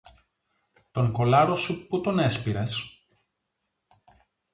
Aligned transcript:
Τον 0.91 1.11
κολάρο 1.11 1.55
σου 1.55 1.87
πού 1.87 2.01
τον 2.01 2.19
έσπειρες; 2.19 3.01